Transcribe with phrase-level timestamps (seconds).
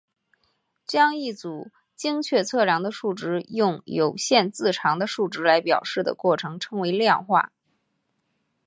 [0.87, 7.51] 将一组精确测量的数值用有限字长的数值来表示的过程称为量化。